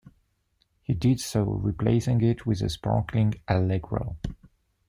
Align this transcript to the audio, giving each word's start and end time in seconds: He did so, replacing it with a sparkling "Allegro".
He 0.81 0.95
did 0.95 1.19
so, 1.19 1.43
replacing 1.43 2.23
it 2.23 2.43
with 2.43 2.63
a 2.63 2.69
sparkling 2.69 3.35
"Allegro". 3.47 4.17